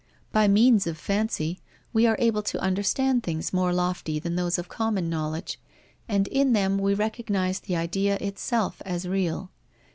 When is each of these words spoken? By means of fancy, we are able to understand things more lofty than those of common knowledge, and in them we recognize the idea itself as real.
By 0.31 0.47
means 0.47 0.87
of 0.87 0.97
fancy, 0.97 1.59
we 1.93 2.07
are 2.07 2.15
able 2.17 2.41
to 2.41 2.59
understand 2.59 3.21
things 3.21 3.53
more 3.53 3.71
lofty 3.71 4.17
than 4.17 4.35
those 4.35 4.57
of 4.57 4.67
common 4.67 5.11
knowledge, 5.11 5.59
and 6.09 6.27
in 6.29 6.53
them 6.53 6.79
we 6.79 6.95
recognize 6.95 7.59
the 7.59 7.75
idea 7.75 8.15
itself 8.19 8.81
as 8.83 9.07
real. 9.07 9.51